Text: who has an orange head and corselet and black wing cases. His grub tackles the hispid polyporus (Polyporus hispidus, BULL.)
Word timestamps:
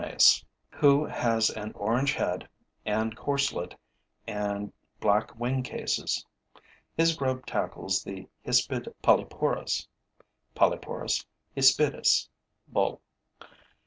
who 0.71 1.05
has 1.05 1.51
an 1.51 1.71
orange 1.73 2.13
head 2.13 2.49
and 2.87 3.15
corselet 3.15 3.75
and 4.25 4.73
black 4.99 5.39
wing 5.39 5.61
cases. 5.61 6.25
His 6.97 7.15
grub 7.15 7.45
tackles 7.45 8.03
the 8.03 8.27
hispid 8.43 8.87
polyporus 9.03 9.85
(Polyporus 10.55 11.23
hispidus, 11.55 12.29
BULL.) 12.67 12.99